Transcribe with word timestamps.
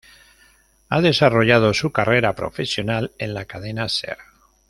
Ha 0.89 0.99
desarrollado 0.99 1.75
su 1.75 1.91
carrera 1.91 2.33
profesional 2.33 3.11
en 3.19 3.35
la 3.35 3.45
Cadena 3.45 3.87
Ser. 3.87 4.17